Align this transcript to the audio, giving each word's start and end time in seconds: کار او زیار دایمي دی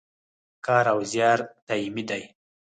کار 0.65 0.85
او 0.93 0.99
زیار 1.11 1.39
دایمي 1.67 2.03
دی 2.09 2.23